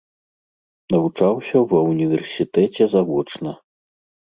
[0.95, 3.57] Навучаўся ва ўніверсітэце завочна.